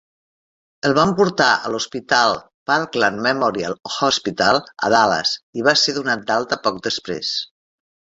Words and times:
El 0.87 0.93
van 0.99 1.11
portar 1.17 1.49
a 1.57 1.67
l'hospital 1.73 2.33
Parkland 2.71 3.21
Memorial 3.25 3.75
Hospital, 4.07 4.61
a 4.87 4.89
Dallas, 4.95 5.35
i 5.61 5.67
va 5.69 5.75
ser 5.83 5.95
donat 5.99 6.25
d'alta 6.33 6.59
poc 6.69 6.81
després. 6.89 7.35